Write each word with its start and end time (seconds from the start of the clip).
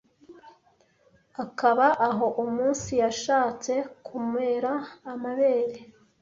akaba 1.43 1.87
aho 2.07 2.25
umunsi 2.43 2.91
yashatse 3.03 3.73
kumera 4.05 4.71
amabere 5.11 5.79